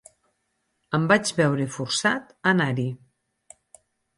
[0.99, 2.87] Em vaig veure forçat a anar-hi.